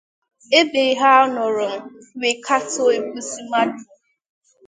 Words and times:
ebe 0.59 0.83
ha 1.01 1.11
nọrọ 1.33 1.69
wee 2.19 2.35
katọọ 2.45 2.87
igbusi 2.97 3.39
mmadụ 3.45 3.83